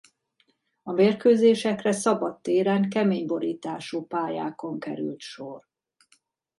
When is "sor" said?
5.17-5.67